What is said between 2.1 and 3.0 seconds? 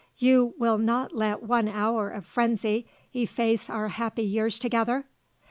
frenzy